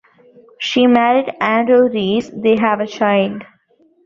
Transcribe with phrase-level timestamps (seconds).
[0.57, 3.43] She married Andrew Rees; they have a child.